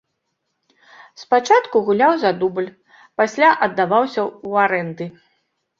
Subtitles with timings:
[1.25, 2.73] Спачатку гуляў за дубль,
[3.23, 5.05] пасля аддаваўся ў арэнды.